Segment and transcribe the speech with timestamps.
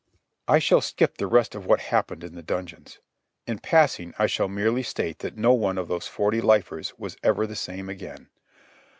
[0.47, 2.97] I shall skip the rest of what happened in the dungeons.
[3.45, 7.45] In passing I shall merely state that no one of those forty lifers was ever
[7.45, 8.29] the same again.